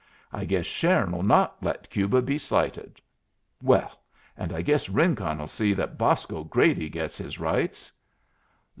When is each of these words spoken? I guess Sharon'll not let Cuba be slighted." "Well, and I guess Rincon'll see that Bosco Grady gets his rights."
I 0.33 0.45
guess 0.45 0.65
Sharon'll 0.65 1.21
not 1.21 1.61
let 1.61 1.91
Cuba 1.91 2.23
be 2.23 2.35
slighted." 2.39 2.99
"Well, 3.61 4.01
and 4.35 4.51
I 4.51 4.63
guess 4.63 4.89
Rincon'll 4.89 5.45
see 5.45 5.75
that 5.75 5.99
Bosco 5.99 6.43
Grady 6.43 6.89
gets 6.89 7.19
his 7.19 7.39
rights." 7.39 7.91